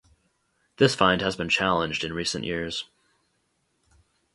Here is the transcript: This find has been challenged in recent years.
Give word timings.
This 0.77 0.95
find 0.95 1.21
has 1.21 1.35
been 1.35 1.47
challenged 1.47 2.03
in 2.03 2.11
recent 2.11 2.43
years. 2.43 2.85